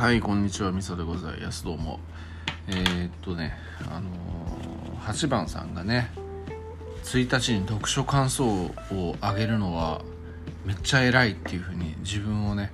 [0.00, 0.72] はいこんにちは。
[0.72, 1.62] みそでございます。
[1.62, 2.00] どうも。
[2.68, 3.52] えー、っとね
[3.86, 6.10] あのー、8番さんがね
[7.04, 8.72] 1日に読書感想を
[9.20, 10.00] 上げるのは
[10.64, 12.72] めっちゃ偉いっていうふうに自分をね、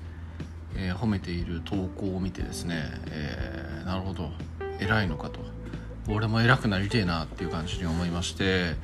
[0.76, 4.30] えー、褒めている投稿を見てですね、え、なるほど。
[4.78, 5.40] 偉いのかと。
[6.08, 8.76] 俺も偉くなりてえなっていう感じに思いまして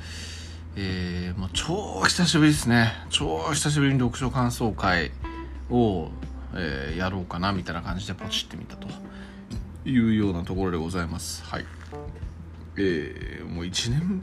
[0.75, 2.93] えー、もう超久しぶりですね。
[3.09, 5.13] 超久しぶりに読書感想会
[5.71, 6.11] を、
[6.55, 8.89] えー、やろうかなみたいな感じでポチってみたと
[9.85, 11.45] いうようなところでございます。
[11.45, 11.67] はい。
[12.77, 14.21] えー、もう1年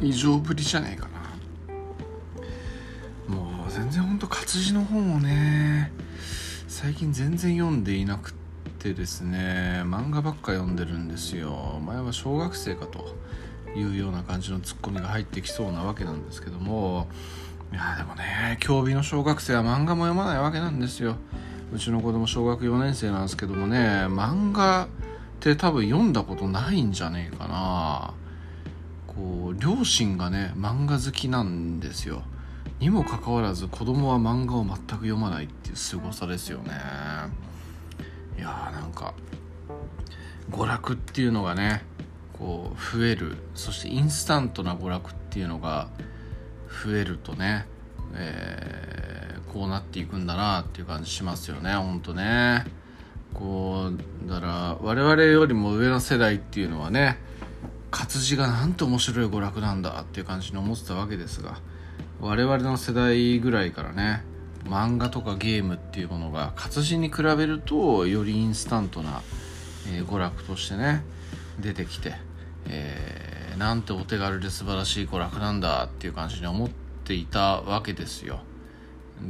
[0.00, 1.22] 以上ぶりじゃねえかな。
[3.34, 5.92] もう全然ほんと活字の本をね
[6.68, 8.34] 最近全然読んでいなく
[8.78, 11.80] てですね漫画ばっか読んでるんですよ。
[11.84, 13.14] 前は小学生かと
[13.76, 17.08] いうような感じのツッコミが入ってきそうなわけなんですけども。
[17.72, 21.16] いやでもね競技の小学生は漫画も読まないわけなんですよ。
[21.72, 23.78] うちの子供小学4年生なんですけどもね
[24.08, 24.88] 漫画っ
[25.40, 28.14] て多分読んだことないんじゃねえかな。
[29.06, 32.22] こう両親がね漫画好きなんですよ。
[32.78, 36.72] にもかかわらず子供は漫画を全く読まないっていう凄さですよね。
[38.38, 39.14] いやーなんか
[40.50, 41.84] 娯楽っていうのがね
[42.34, 43.36] こう増える。
[43.54, 45.88] そしてインスタントな娯楽っていうのが
[46.84, 47.66] 増えるとね、
[48.14, 52.64] えー、こうなっていくんだなっていう感じしますよねほんとね。
[53.34, 57.18] こうだから我々よりも上の世代っていうのはね
[57.90, 61.58] 活字がなんと面白い娯楽なんだっていう感じに思ってたわけですが
[62.20, 64.22] 我々の世代ぐらいからね
[64.64, 69.22] 漫画とかゲームっていうものが活字に比べるとよりインスタントな、
[69.88, 71.02] えー、娯楽としてね
[71.58, 72.14] 出てきて
[72.66, 76.70] えー、なんてお手軽で素晴らしい娯楽なんだっていう感じに思っ
[77.04, 78.40] ていたわけですよ。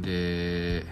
[0.01, 0.85] で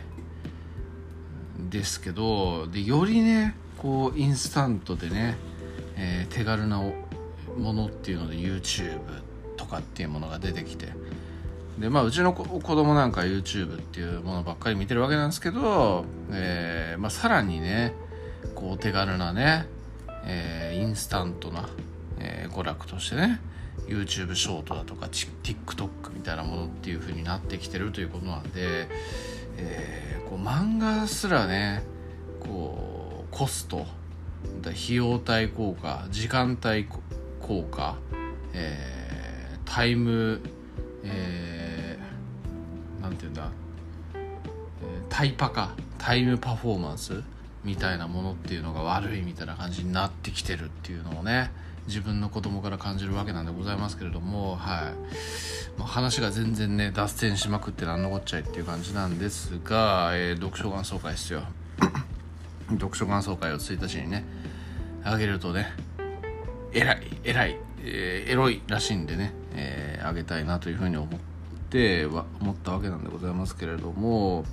[1.70, 5.38] ですけどでよりねこうインスタントでね、
[5.96, 6.94] えー、手軽なも
[7.74, 9.00] のっていうので YouTube
[9.58, 10.90] とかっていうものが出てきて
[11.80, 17.94] でまあうちの子供なんか YouTube っていうものばっかり見てるわけなんですけど、えーまあ、さらにね
[18.56, 19.66] こう手軽なね、
[20.26, 21.70] えー、インスタントな
[22.22, 23.42] えー、娯楽としてね
[23.92, 28.88] YouTube ショートだとか TikTok みたいなものっていう風になってきてるということなんで、
[29.58, 31.84] えー、こう漫画すらね
[32.40, 33.86] こうコスト
[34.64, 36.88] 費用対効果時間帯
[37.40, 37.96] 効果、
[38.54, 40.42] えー、タイム、
[41.04, 43.52] えー、なんて言うんだ、
[45.10, 47.24] タイパかタイムパフォーマンス
[47.64, 51.52] みたいなものっていうのが悪いみたいな感じになってきてるっていうのをね
[51.88, 55.84] 自分の子供から感じるわけなんでございますけれども、はい。
[55.84, 61.44] 話が全然ね、脱線しまくってなんのこっちゃいっていう感じなんですが、えー、読書感想会ですよ。
[62.70, 64.26] 読書感想会を1日にね、
[65.04, 65.74] あげるとね、
[66.72, 71.20] 偉い、偉い、えー、エロいらしいんでね、えー、あげたいなというふうに思っ
[71.70, 74.46] ては、思ったわけなんでございますけれども、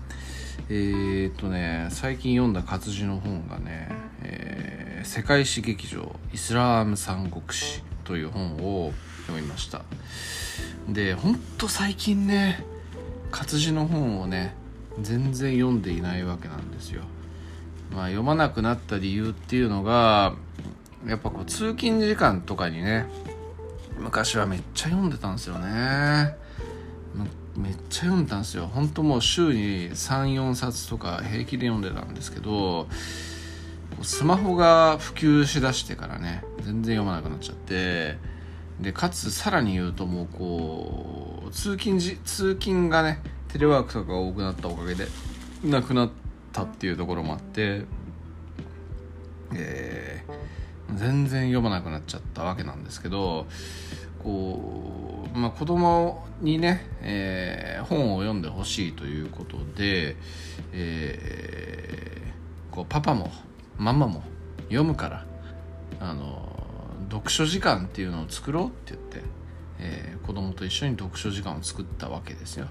[0.71, 3.89] えー、っとね、最近読んだ活字の本がね、
[4.23, 8.93] えー世界史劇場イスラーム三国史という本を
[9.27, 9.83] 読みました。
[10.89, 12.65] でほんと最近ね
[13.31, 14.55] 活字の本をね
[15.01, 17.03] 全然読んでいないわけなんですよ。
[17.93, 20.35] まあ読まなくなった理由っていうのが
[21.07, 23.07] やっぱこう通勤時間とかにね
[23.99, 26.37] 昔はめっちゃ読んでたんですよね。
[27.57, 28.71] めっちゃ読んでたんですよ。
[28.73, 32.87] 本当もう週に34冊とか平気で読んでたんですけど
[34.03, 38.17] スマホが普及しだしてからね全然読まなくなっちゃって
[38.81, 45.07] でかつさらに言うともうこう通勤時通勤がねテレワークとかが多くなったおかげで
[45.65, 46.11] なくなっ
[46.53, 47.85] たっていうところもあって、
[49.55, 53.47] えー、全然読まなくなっちゃったわけなんですけど
[54.23, 60.17] こう、まあ、子供にね、えー、本を読んでほしいということで、
[60.73, 63.31] えー、こうパパも
[63.79, 64.23] ママも
[64.69, 65.29] 読むから。
[66.01, 66.49] あの
[67.11, 69.23] 読書時間っていうのを作ろうって言って、
[69.81, 72.69] えー、子供と一緒に読書時間を作ったわけですよ。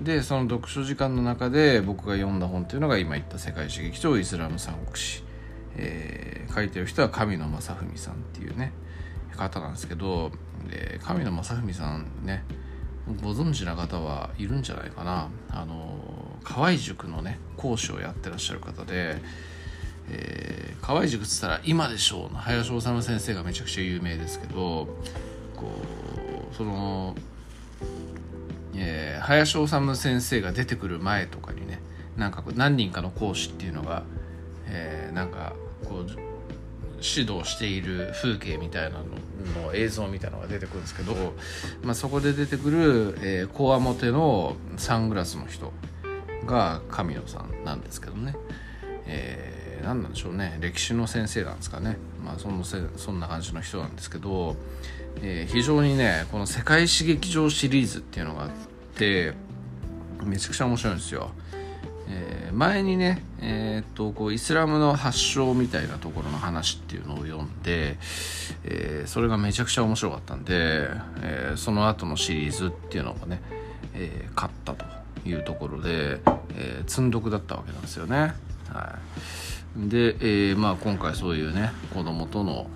[0.00, 5.24] でその読書時間の中で僕が読んだ本っていうのが今言った世界史劇場イスラム三国史、
[5.76, 8.72] えー、書いてる人は神野正文さんっていうね
[9.36, 10.32] 方なんですけど
[10.68, 12.44] で神野正文さんね
[13.22, 15.28] ご存知な方はいるんじゃないかな。
[15.50, 15.96] あの
[16.44, 19.16] 河合塾のね講師をやってらっしゃる方で
[20.10, 24.88] えー、河合塾っつったら「今でしょう」の林修先生がめちゃくちゃ有名ですけど
[25.56, 25.70] こ
[26.52, 27.14] うその、
[28.74, 31.80] えー、林修先生が出てくる前とかにね
[32.16, 34.04] なんか何人かの講師っていうのが、
[34.66, 35.54] えー、なんか
[35.84, 36.06] こう
[37.02, 39.04] 指導している風景みたいなの
[39.62, 41.14] の映像みたいなのが出てくるんですけど、
[41.82, 45.72] まあ、そこで出てくる、えー、こわもてのサングラスの人
[46.46, 48.34] が神野さんなんですけどね、
[49.06, 49.55] えー、
[49.86, 54.56] 何なんでしょうね歴史の先生なんですかね、まあ、そのせそんな感じの人なんですけど、
[55.22, 58.50] えー、非常にねこの世界史劇場シリーズっていうのがあっ
[58.96, 59.34] て
[60.24, 61.30] めちゃくちゃ面白いんですよ。
[62.08, 67.96] えー、前にね、えー、っとこうイスラムの発祥みたいなところの話っていうのを読んで、
[68.64, 70.88] えー、それがめちゃくちゃ面白かったんで、
[71.22, 73.40] えその後のシリーズっていうのがね、
[73.94, 74.84] え買ったと
[75.24, 76.20] いうところで、
[76.54, 78.34] え積んどくだったわけなんですよね。
[78.72, 80.16] はい、で、
[80.50, 82.68] えまあ、今回そういうね子供との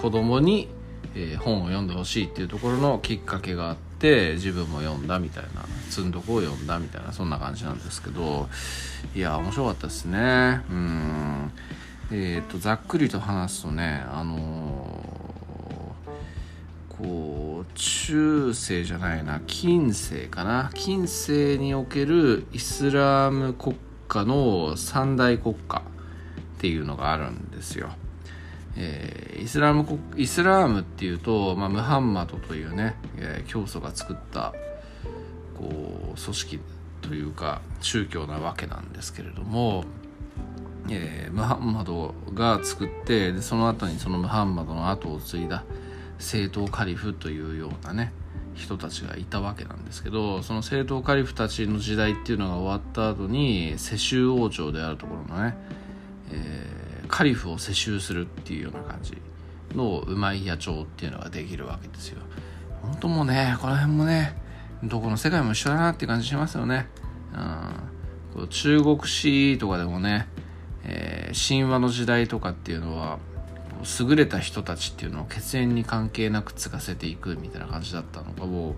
[0.00, 0.68] 子供に、
[1.16, 8.48] え本を読んでほしいっていうところのきっかけがあって自分も読んだみたいな積んどこを読んだみたいなそんな感じなんですけど
[9.14, 10.62] いや面白かったですね。
[10.70, 11.52] うん。
[12.12, 15.04] えっ、ー、とざっくりと話すとねあの、
[16.88, 20.70] こう中世じゃないな近世かな。
[20.74, 23.76] 近世におけるイスラム国
[24.08, 25.82] 家の三大国家。
[26.60, 27.88] っていうのがあるんですよ。
[28.76, 34.52] えー、イスラムイスラームっていうと、まあ、ムハンマドというね、えー、教祖が作った
[35.56, 36.60] こう組織
[37.00, 39.84] というか宗教なわけなんですけれども、
[40.90, 45.64] えー、ムハンマドが作ってでその後にそのムハンマドの後を継いだ
[46.18, 48.12] 正統カリフというようなね
[48.54, 55.56] 人たちがいたわけなんですけどその正統カリフたちの時代っていうのが終わった後に世襲王朝であるところのね、
[56.30, 56.80] えー
[57.10, 59.18] カリフを世襲するっていうような感じ
[59.74, 62.22] のうまい野鳥っていうのができるわけですよ。
[62.82, 64.34] 本当もうねこの辺もね
[64.82, 66.86] どこの世界も一緒だなって感じしますよね。
[68.36, 68.48] うん。
[68.48, 70.28] 中国史とかでもね、
[70.84, 73.18] えー、神話の時代とかっていうのは
[73.98, 78.74] 優れた人たちっていうのを血縁に関係なく継がせていくみたいな感じだったのがもう、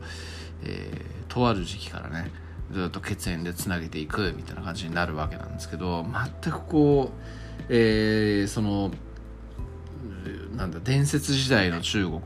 [0.64, 2.30] えー、とある時期からね
[2.72, 6.04] ずっと血縁でつなげていくみたいな感じになるわけなんですけど
[6.42, 8.90] 全くこうえー、その
[10.56, 12.20] なんだ伝説時代の中国、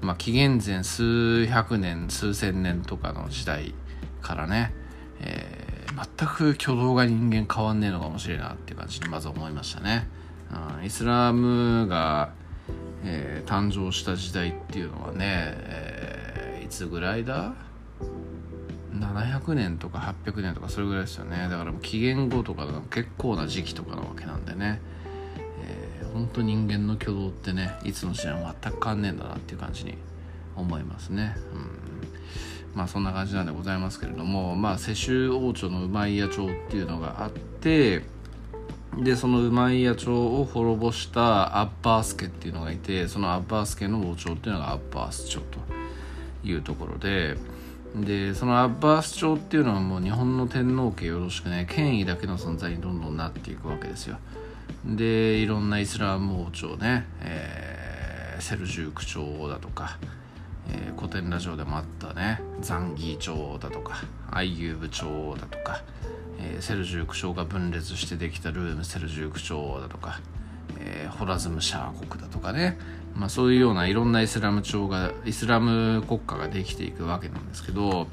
[0.00, 3.74] まあ、紀元前数百年数千年とかの時代
[4.20, 4.74] からね、
[5.20, 10.08] えー、全く挙動が人間変わんねえのかもしれないなっていう感じにまず思いましたね。
[10.78, 12.32] うん、イスラムが、
[13.04, 17.54] えー、誕生した時代っていうのはね、えー、いつぐらいだ？
[18.94, 21.48] 700年とか800年とかそれぐらいですよね。
[21.48, 24.80] だから紀元後とか結構な時期とかなわけなんでね、
[25.64, 29.96] えー、本当人間の挙動ってねいつの時代も全く変わんねえんだなっていう感じに
[30.56, 31.36] 思いますね。
[31.54, 31.92] うん。
[32.74, 38.02] まあそんな感じなんでございますけれどもまあ世襲王朝のウマイヤ朝っていうのがあって
[38.98, 45.58] でそのウマイヤ朝を滅ぼしたアッバース家っていうのがいてそのアッバース家の王朝っていうのがアッバース朝と
[46.44, 47.36] いうところで
[47.94, 54.18] でそのアッバース朝っていうのはもう日本の天皇家よろしくね権威だけの存在にどんどんなっていくわけですよ。
[54.84, 59.98] でいろんなイスラム王朝ね、えー、セルジューク朝だとか、
[60.68, 65.04] えー、古典ラジオでもあったねザンギー朝だとかアイユーブ朝
[65.38, 65.82] だとか、
[66.40, 70.20] えー、セルジューク朝が分裂してできたルームセルジューク朝だとか、
[70.80, 72.78] えー、ホラズムシャー国だとかね
[73.14, 78.08] まあ、そういうようないろんなイスラム朝がイスラム国家ができていくわけなんですけど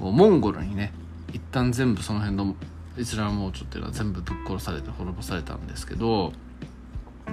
[0.00, 0.92] モンゴルにね
[1.32, 2.54] 一旦全部その辺の
[2.96, 6.32] イスラム王朝っていうのは全部ぶっ殺されて滅ぼされたんですけど、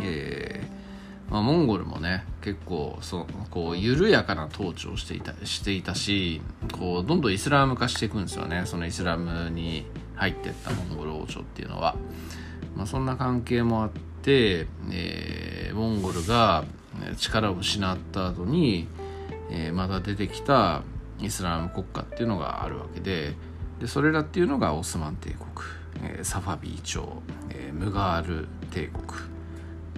[0.01, 0.85] えー
[1.29, 8.63] まあ、モンゴルもね結構そのこう緩やかな統治をしていたしていたしこうどんどんイスラム化していくんですよね。
[8.65, 9.85] そのイスラムに
[10.15, 11.95] 入っていったモンゴル王朝っていうのは、
[12.75, 13.89] まあ、そんな関係もあっ
[14.21, 16.63] て、えー、モンゴルが
[17.17, 18.87] 力を失った後に、
[19.49, 20.83] えー、また出てきた
[21.19, 23.33] イスラム国家っていうのがあるわけで
[23.79, 25.41] でそれらっていうのがオスマン帝国、
[26.01, 29.05] えー、サファビー朝、えー、ムガール帝国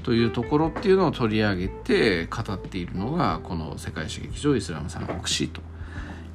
[0.04, 5.62] というところっていうのを取り上げて語っているのがこの世界史劇場イスラム三国史と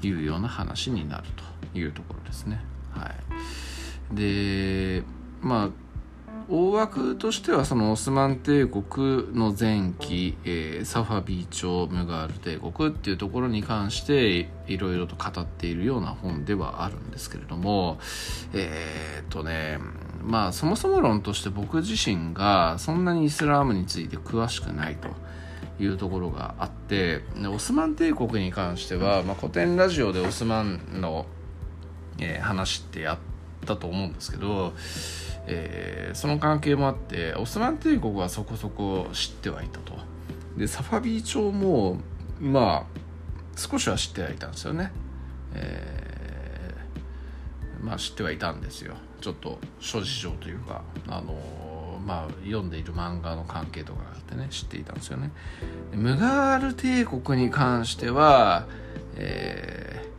[0.02, 1.24] いうような話になる
[1.72, 2.60] というところですね。
[2.90, 3.10] は
[4.12, 5.02] い、で
[5.40, 5.81] まあ
[6.54, 17.98] 大枠としてはそのオスマン帝国の前期、えー、サファビー朝ムガール帝国っていうところに関していろいろと語っているような本ではあるんですけれども
[18.52, 19.78] えー、っとね
[20.22, 25.08] まあそもそも論として僕自身がそんなにイスラームについて詳しくないと。
[25.80, 31.26] いうところがあってオスマン帝国に関しては、まあ、古典ラジオでオスマンの、
[32.20, 33.32] えー、話ってやって
[33.62, 34.72] ったと思うんですけど、
[35.46, 39.94] えー、その関係もあってオスマン帝国はそこそこ知ってはいたと。
[40.56, 41.98] でサファビー朝も
[42.40, 43.00] まあ
[43.56, 44.92] 少しは知ってはいたんですよね、
[45.54, 48.94] えー、まあ知ってはいたんですよ。
[49.20, 51.34] ちょっと諸事情というかあの
[52.04, 55.30] まあ、読んでいる漫画の関係とかがあってね知っていたんですよね。
[55.92, 58.66] ムガール帝国に関しては、
[59.14, 60.10] え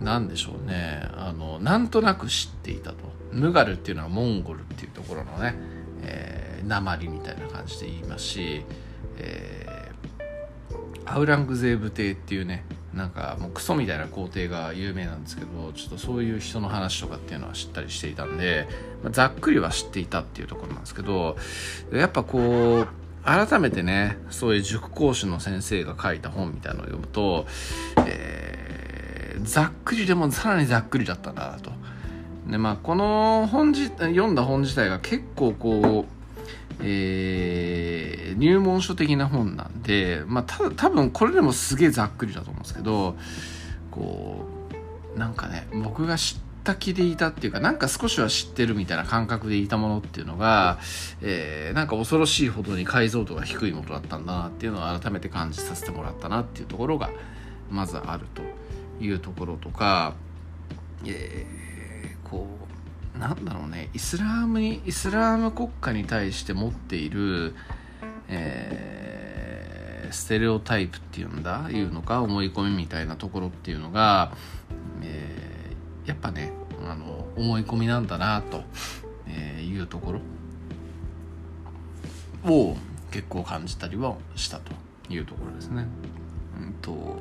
[0.00, 1.08] ー、何でしょうね。
[1.16, 2.96] あのなんとなく知っていたと。
[3.32, 5.54] ムガルっていうのはモンゴルっていうところのね、
[6.02, 8.64] えー、鉛みたいな感じで言いますし、
[9.18, 18.68] えー、アウラングゼーブ帝っていうねなんかもうクソみたいな皇帝が有名なんですけどちょっとそういう人の話とかっていうのは知ったりしていたんで、
[19.02, 21.36] まあ、ざっくりは知っていたっていうところなんですけど
[21.92, 22.88] やっぱこう
[23.24, 27.46] 改めてねそういう塾講師の先生が書いた本みたいなのを読むと、
[28.06, 31.70] えー、ざっくりでもさらにざっくりだったんだなと。
[32.50, 36.20] でまあこの本じ読んだ本自体が結構こう
[36.82, 43.16] えー、入門書的な本なんで、まあ、た多分これでもすげえざっくりだと思うんですけど
[43.90, 44.46] こ
[45.14, 50.78] うなんかね僕が知った気でいたっていうかなんか少しは知ってるみたいな感覚でいたものっていうのが、
[51.20, 57.10] えー、なんか恐ろしいほどに解像度が低いものだったんだなっていうのを改めて感じさせてもらったなっていうところが
[57.70, 58.42] まずあると
[59.04, 60.14] いうところとか、
[61.04, 61.69] えー、
[62.30, 62.46] こ
[63.16, 63.88] うなんだろうね。
[63.92, 67.56] イスラームにイスラーム国家に対して持っている、
[68.28, 71.68] えー、ステレオタイプっていうんだ？
[71.70, 74.32] いうのか思い込みみたいなところっていうのが、
[75.02, 76.52] えー、やっぱね
[76.88, 78.62] あの思い込みなんだなと、
[79.26, 80.12] えいうとこ
[82.44, 82.76] ろを
[83.10, 84.72] 結構感じたりはしたと
[85.08, 85.86] いうところですね。
[86.58, 87.18] うんと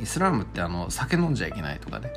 [0.00, 2.12] イスラムってあの酒飲んじゃいけないとかね。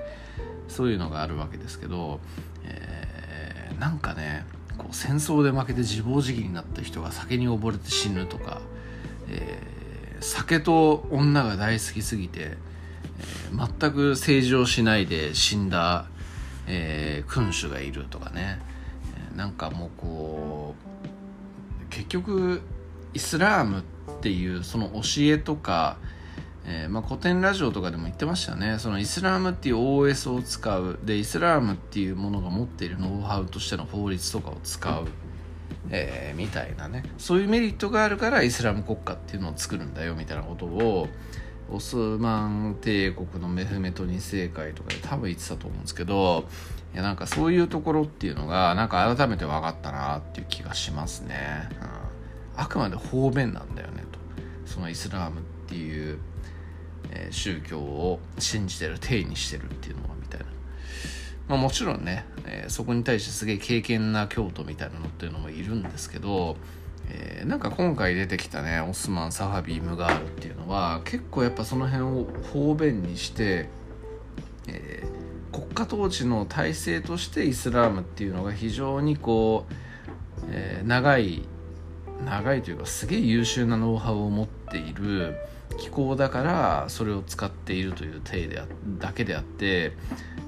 [0.67, 2.19] そういうのがあるわけですけど、
[2.63, 4.45] えー、なんかね
[4.77, 8.61] こう戦争で負けて自暴自棄になった人が酒に溺れて死ぬとか、
[9.29, 16.05] えー、酒と女が大好きすぎて、えー、全く政治をしないで死んだ、
[16.67, 18.59] えー、君主がいるとかね、
[19.31, 20.75] えー、なんかもうこ
[21.83, 22.61] う結局
[23.13, 23.83] イスラームっ
[24.21, 25.97] ていうその教えとか、
[26.69, 28.77] えー、まあ、古典ラジオとかでも言ってましたね。
[28.77, 30.99] そのイスラームっていう OS を使う。
[31.01, 35.07] でイスラームっていうものが持っているノウハウとしての法律とかを使う、
[35.89, 37.03] えー、みたいなね。
[37.17, 41.07] そういうメリットがあるからイスラム国家っていうのを作るんだよみたいなことを
[41.71, 46.45] オスマン帝国のメフメト2世会とかで多分言ってたと思うんですけど
[46.93, 54.19] いやなんかそういうところっていうのがなんか改めて分かったなっていう気がしますね、うん、あくまで方便なんだよねと。
[54.65, 56.19] そのイスラームっていう
[57.17, 60.45] えー、宗教を信じてる体にしてるっていうのはみたいな、
[61.49, 66.57] まあ、もちろんね、えー、そこに対してすげえ敬虔な教徒みたいなのっていうのもいるんですけど、
[67.09, 73.67] えー、なんか今回出てきたねオスマン・サハビー・ムガールっていうのは結構やっぱその辺を方便にして、
[74.67, 79.73] えー、国家統治の体制としてイスラームっていうのが非常にこう、
[80.51, 81.43] えー、長い
[82.25, 85.35] 長いというかすげえ優秀なノウハウを持っている
[85.77, 88.61] 気候だからそれを使っているという体で
[88.99, 89.93] だけであって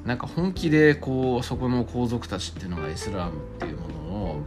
[0.05, 4.41] なんか本気でこうそこの皇族たちっていうのがイスラームっていうものを、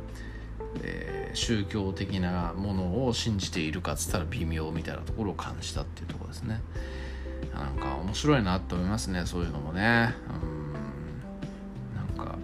[0.83, 6.61] えー、宗教的なものを信じているかっつったら微妙みたいなところを感じたっていうとこですね。
[7.55, 10.15] なんか面白いなと思いますねそういうのもね。
[10.29, 12.17] うん。
[12.17, 12.39] なんか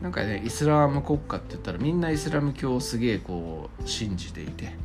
[0.00, 4.76] なんかねイスラーム国家って言ったらみんなイスラム教をすげえこう信じていて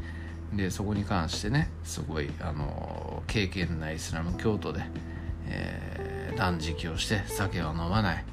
[0.53, 4.81] でそこに関してねすごいあの敬虔ないイスラム教徒で、
[5.47, 8.25] えー、断食をして酒は飲まない、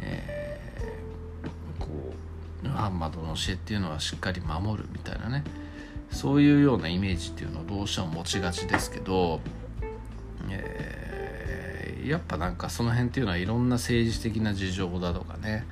[0.00, 1.88] えー、こ
[2.62, 5.44] うムハンマドの教えっていうのはしっかり守るみたいなね
[6.10, 9.40] そういうようなイメージっていうのをどうしても持ちがちですけど、
[10.50, 15.66] えー、やっぱなんかその辺っていうのはいろんな政治的な事情だとかね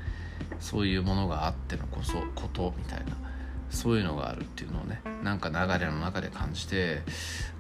[0.58, 3.29] そういうものがあってのこそことみたいな。
[3.70, 7.02] そういうのがあるっていうのをねなんか流れの中で感じて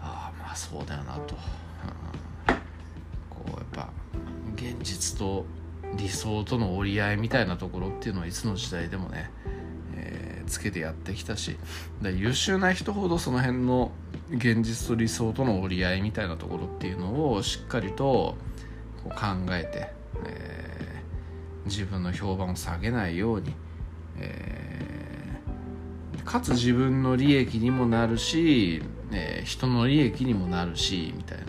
[0.00, 1.36] ああまあそうだよなと、
[2.48, 2.54] うん、
[3.30, 3.88] こうやっぱ
[4.56, 5.46] 現実と
[5.96, 9.30] 理想との折り合いみたいなところっていうのはいつの時代でもね、
[9.96, 11.56] えー、つけてやってきたし
[12.02, 13.92] 優秀な人ほどその辺の
[14.30, 18.36] 現実と理想との折り合いみたいなところっていうのをしっかりと
[19.04, 19.16] こう考
[19.50, 19.92] えて、
[20.26, 23.54] えー、自分の評判を下げないように、
[24.18, 24.89] えー
[26.24, 31.46] かつ自分の利益にもなるし、え、人の利益にもなるしみたいな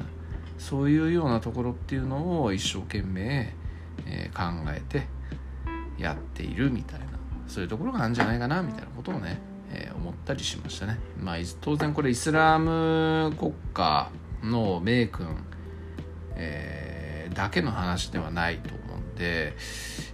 [0.58, 3.54] そういうようなところっていうのを一生懸命、
[4.06, 5.08] えー、考えて、
[6.02, 7.06] やっているみたいな
[7.48, 11.00] そういうところがあるんじゃないかなみたいなことをね、えー、思ったりしましたね。
[11.20, 14.10] まあ、当然これイスラム国家
[14.44, 15.28] の名君、
[16.36, 19.56] えー、だけの話ではないと思うんで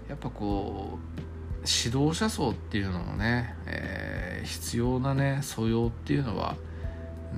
[0.10, 1.17] やっぱこう
[1.68, 6.56] 指導者層っていうのもね、えー、必要なね素養っていうのは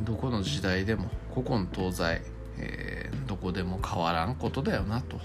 [0.05, 2.21] どこの時代でも古今東西、
[2.57, 5.19] えー、どこでも変わらんことだよなと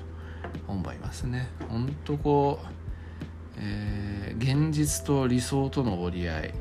[0.66, 1.48] 思いますね。
[1.68, 2.66] ほんとこう、
[3.58, 6.54] えー、現実と理想との折り合い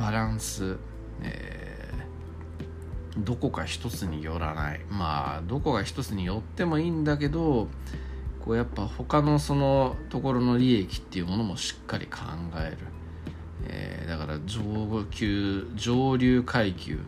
[0.00, 0.78] バランス、
[1.22, 7.68] えー、どこか一つによらないまあどこが一つによってもいいんだけど
[8.46, 12.20] こうやっぱ他のそのところの利益っていうものもしっかり考
[12.56, 12.76] える、
[13.66, 17.00] えー、だから上級上流階級の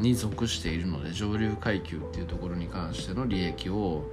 [0.00, 4.10] に属しているので上流階級っていうところに関しての利益を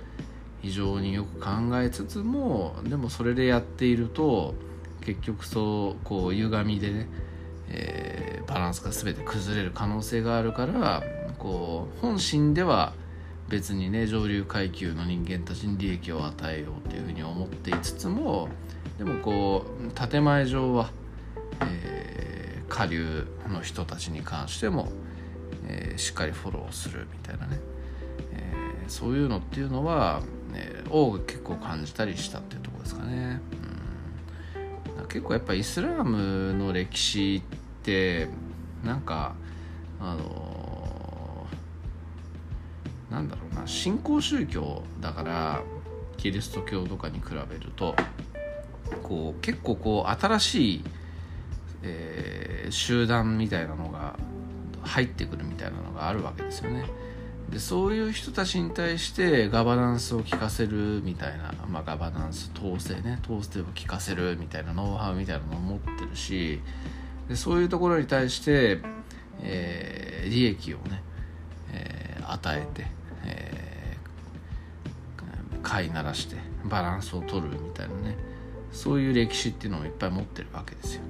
[0.61, 1.49] 非常によく考
[1.81, 4.53] えつつもでもそれでやっていると
[5.01, 7.07] 結局そうこう歪みでね、
[7.69, 11.03] えー、バランスが全て崩れる可能性があるから
[11.39, 12.93] こう本心では
[13.49, 18.49] 別にね上流階級の人間たちに利益を与えようというふうに思っていつつも
[18.97, 20.89] でもこう建前上は、
[21.61, 24.89] えー、下流の人たちに関しても、
[25.67, 27.59] えー、しっかりフォローするみたいなね、
[28.33, 30.21] えー、そういうのっていうのは、
[30.53, 33.41] えー、を結構感じたりしたっていうとこですかね。
[34.99, 38.29] うん、結構やっぱイスラームの歴史って
[38.83, 39.35] なんか
[39.99, 40.54] あの
[43.15, 45.63] なんだろうな新興宗教だから
[46.17, 47.95] キリスト教とかに比べると
[49.03, 50.83] こう結構こう新しい、
[51.81, 54.17] えー、集団みたいなのが
[54.81, 56.85] 入ってくるみたいなのがあるわけですよね。
[57.49, 66.59] でそういう人たちに対してガバナンスを聞かせるみたいな、まあ、ガバナンス統制ね統制を聞かせるみたいなノウハウみたいなのを持ってるし
[67.29, 68.79] でそういうところに対して、
[69.41, 71.03] えー、利益をね、
[71.71, 72.87] えー、与えて、
[75.65, 78.15] 飼いならしてバランスを取るみたいなね。
[78.71, 81.01] そういう歴史っていうのをいっぱい持ってるわけですよ。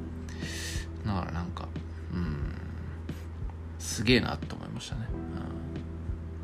[1.05, 1.67] だからなんか
[2.13, 2.55] うん
[3.77, 5.07] すげえなと思いましたね、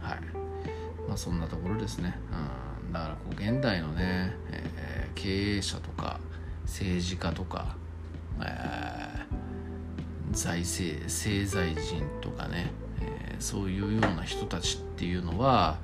[0.02, 0.19] うん、はい。
[1.08, 2.17] まあそんなところですね、
[2.86, 6.19] うん、だからこう現代のね、えー、経営者とか
[6.63, 7.76] 政治家とか、
[8.41, 12.71] えー、財政政財人とかね
[13.39, 15.80] そういうような人たちっていうのは、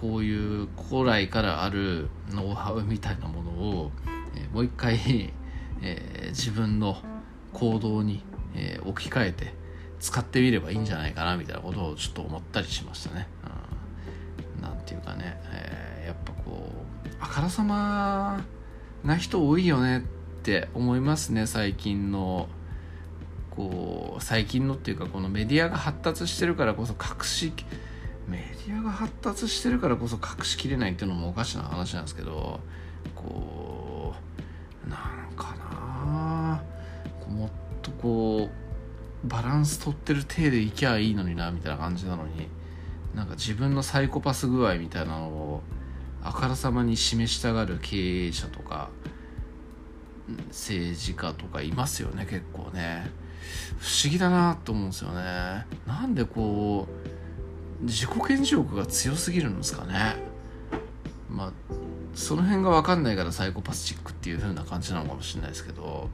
[0.00, 3.90] こういう古来からあるノウハウみたいなものを、
[4.36, 5.32] え、もう一回、
[5.82, 7.02] え、自分の
[7.52, 8.22] 行動に、
[8.54, 9.54] え置き換えて
[10.00, 13.28] 使ってみればいいんじゃないかなみたいなことをちょっと思ったりしましたね。
[14.56, 16.72] うん、なんていうかね、えやっぱこ
[17.04, 18.42] うあからさま
[19.04, 20.02] な人多いよねっ
[20.42, 22.48] て思いますね最近の
[23.50, 27.52] こう最近のっていうかこのメディアが発達してるからこそ隠し
[28.28, 32.60] メディアが発達してるからこそ隠しきれないっていうのもおかしな話なんですけど
[33.14, 34.14] こ
[34.86, 36.62] うなんかな
[37.28, 37.50] もっ
[37.82, 38.48] とこ
[39.24, 42.48] うバランス取ってる体でいきゃいいのになみたいな感じなのに
[43.14, 45.62] なんか自分のサイコパス具合みたいなのを
[46.22, 48.90] あからさまに示したがる経営者とか
[50.48, 53.10] 政治家とかいますよね結構ね。
[53.78, 57.17] 不思議だなと思うんですよねなんでこう
[57.82, 60.16] 自己顕示欲が強すぎるんですかね。
[61.30, 61.52] まあ
[62.14, 66.08] その辺が分かんないからサイコパスチックっていう風な感じなのかもしれないですけど。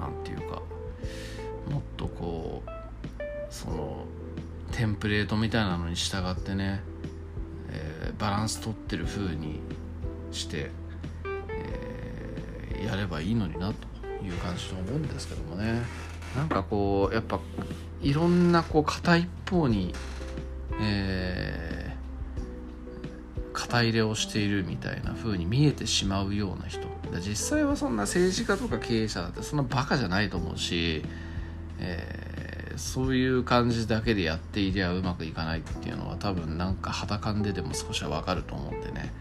[0.00, 0.62] 何て言うか
[1.70, 2.70] もっとこう
[3.50, 4.04] その
[4.72, 6.80] テンプレートみたいなのに従ってね、
[7.70, 9.60] えー、バランス取ってる風に
[10.32, 10.70] して、
[11.48, 15.82] えー、やればいいのになという感じと思うんですけどもね。
[16.36, 17.40] なんかこうやっぱ
[18.02, 19.94] いろんなこう片一方に、
[20.80, 26.80] えー、肩入れをしているみたいな風に見えてしまうような人。
[27.18, 31.02] 実際はそんな政治家とか経営者だってそんなバカじゃないと思うし、
[31.80, 39.12] えー、そういう感じだけでやっていりゃうまくいかないっていうのは多分なんか肌感ででも少しはわかると思うんでね、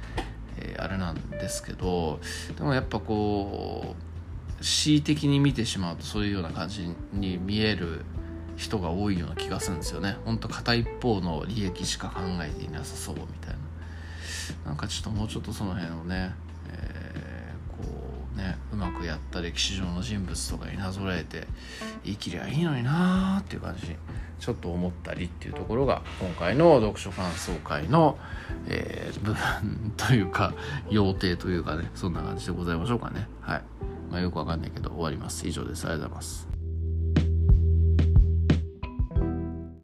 [0.58, 2.20] えー、あれなんですけど
[2.58, 3.96] でもやっぱこ
[4.60, 8.06] う恣意的に見てしまうとそういうような感じに見える
[8.60, 10.18] 人が多いような気がするんですよね。
[10.26, 13.60] ほんと片一方の利益しか考えていなさそうみたいな。
[14.66, 16.34] なんかちょっともうちょっとその辺をね、
[16.68, 17.90] えー、こ
[18.36, 21.48] うねうまくやった歴史上の人物とかになぞらえて
[22.04, 23.96] 生きりゃいいのになーっていう感じ
[24.40, 28.18] ちょっと思ったりっていうところが今回の読書感想会の、
[28.68, 30.54] えー、部分というか
[30.90, 33.26] 要定というかねそんな感じでございましょうかね。
[33.40, 33.64] はい。
[34.12, 35.48] まあよくわかんないけど終わります。
[35.48, 35.86] 以上です。
[35.86, 36.59] ありがとうございます。